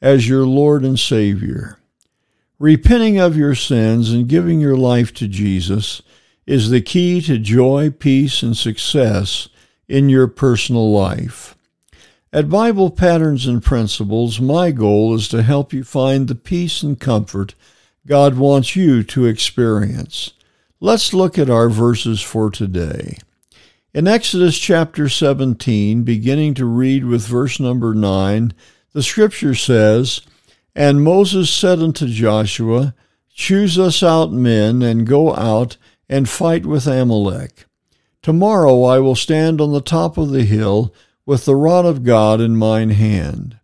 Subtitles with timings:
[0.00, 1.78] as your Lord and Savior.
[2.58, 6.02] Repenting of your sins and giving your life to Jesus
[6.46, 9.48] is the key to joy, peace, and success
[9.88, 11.56] in your personal life.
[12.32, 16.98] At Bible Patterns and Principles, my goal is to help you find the peace and
[16.98, 17.54] comfort
[18.08, 20.32] God wants you to experience.
[20.80, 23.18] Let's look at our verses for today.
[23.92, 28.54] In Exodus chapter 17, beginning to read with verse number 9,
[28.92, 30.22] the scripture says,
[30.74, 32.94] And Moses said unto Joshua,
[33.32, 35.76] Choose us out men, and go out
[36.08, 37.66] and fight with Amalek.
[38.22, 40.92] Tomorrow I will stand on the top of the hill
[41.24, 43.58] with the rod of God in mine hand.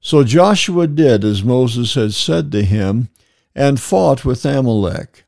[0.00, 3.08] So Joshua did as Moses had said to him,
[3.54, 5.24] and fought with Amalek.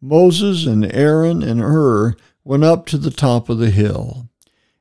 [0.00, 4.28] Moses and Aaron and Hur went up to the top of the hill.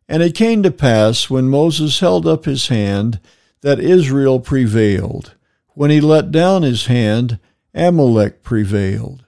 [0.10, 3.20] And it came to pass, when Moses held up his hand,
[3.68, 5.36] that Israel prevailed.
[5.73, 7.38] When he let down his hand,
[7.73, 9.26] Amalek prevailed.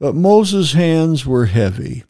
[0.00, 2.04] But Moses' hands were heavy.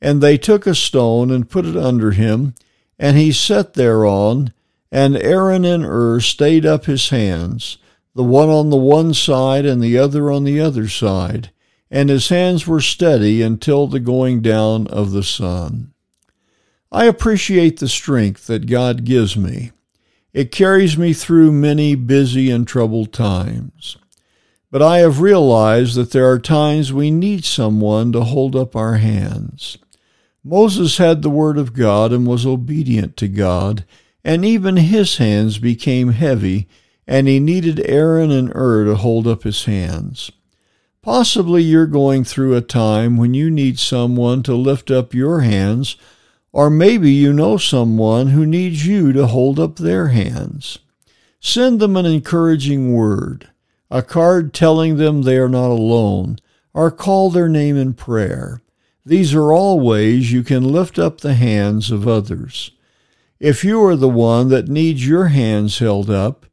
[0.00, 2.54] And they took a stone and put it under him,
[2.98, 4.54] and he sat thereon,
[4.90, 7.76] and Aaron and Hur stayed up his hands,
[8.14, 11.50] the one on the one side and the other on the other side,
[11.90, 15.92] and his hands were steady until the going down of the sun.
[16.90, 19.72] I appreciate the strength that God gives me.
[20.32, 23.96] It carries me through many busy and troubled times.
[24.70, 28.98] But I have realized that there are times we need someone to hold up our
[28.98, 29.78] hands.
[30.44, 33.84] Moses had the Word of God and was obedient to God,
[34.24, 36.68] and even his hands became heavy,
[37.06, 40.30] and he needed Aaron and Hur to hold up his hands.
[41.02, 45.96] Possibly you're going through a time when you need someone to lift up your hands
[46.52, 50.78] or maybe you know someone who needs you to hold up their hands.
[51.40, 53.48] Send them an encouraging word,
[53.90, 56.38] a card telling them they are not alone,
[56.74, 58.60] or call their name in prayer.
[59.06, 62.72] These are all ways you can lift up the hands of others.
[63.38, 66.44] If you are the one that needs your hands held up,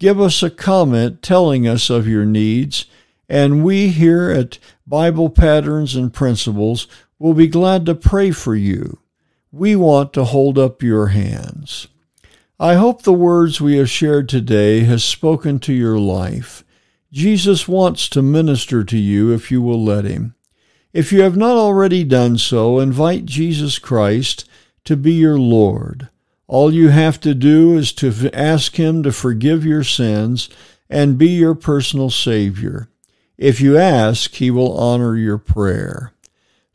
[0.00, 2.86] give us a comment telling us of your needs,
[3.28, 6.88] and we here at Bible Patterns and Principles
[7.18, 8.98] will be glad to pray for you
[9.52, 11.86] we want to hold up your hands.
[12.58, 16.64] I hope the words we have shared today has spoken to your life.
[17.12, 20.34] Jesus wants to minister to you if you will let him.
[20.94, 24.48] If you have not already done so, invite Jesus Christ
[24.84, 26.08] to be your Lord.
[26.46, 30.48] All you have to do is to ask him to forgive your sins
[30.88, 32.88] and be your personal Savior.
[33.36, 36.12] If you ask, he will honor your prayer.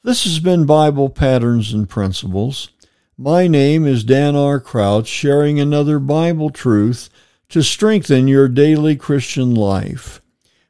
[0.07, 2.69] This has been Bible Patterns and Principles.
[3.17, 4.57] My name is Dan R.
[4.57, 7.09] Crouch, sharing another Bible truth
[7.49, 10.21] to strengthen your daily Christian life.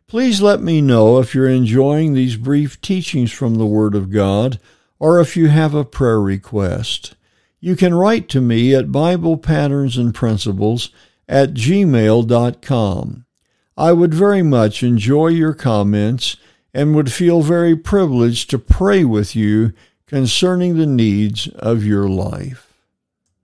[0.07, 4.59] Please let me know if you're enjoying these brief teachings from the Word of God
[4.97, 7.13] or if you have a prayer request.
[7.59, 10.89] You can write to me at Bible Patterns and Principles
[11.29, 13.25] at gmail.com.
[13.77, 16.37] I would very much enjoy your comments
[16.77, 19.73] and would feel very privileged to pray with you
[20.05, 22.66] concerning the needs of your life.